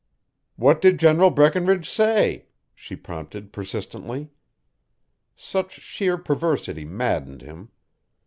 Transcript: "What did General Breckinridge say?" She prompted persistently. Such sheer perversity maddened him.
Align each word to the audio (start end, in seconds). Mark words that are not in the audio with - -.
"What 0.55 0.81
did 0.81 0.97
General 0.97 1.29
Breckinridge 1.29 1.87
say?" 1.87 2.47
She 2.73 2.95
prompted 2.95 3.53
persistently. 3.53 4.31
Such 5.35 5.73
sheer 5.73 6.17
perversity 6.17 6.85
maddened 6.85 7.43
him. 7.43 7.69